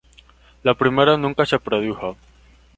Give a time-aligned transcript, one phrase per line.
[0.63, 2.17] Lo primero nunca se produjo.